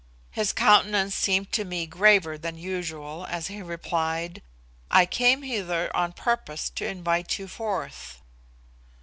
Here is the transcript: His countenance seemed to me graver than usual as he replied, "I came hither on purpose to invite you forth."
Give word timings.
His 0.31 0.51
countenance 0.51 1.13
seemed 1.13 1.51
to 1.51 1.63
me 1.63 1.85
graver 1.85 2.35
than 2.35 2.57
usual 2.57 3.27
as 3.29 3.49
he 3.49 3.61
replied, 3.61 4.41
"I 4.89 5.05
came 5.05 5.43
hither 5.43 5.95
on 5.95 6.13
purpose 6.13 6.71
to 6.71 6.87
invite 6.87 7.37
you 7.37 7.47
forth." 7.47 8.19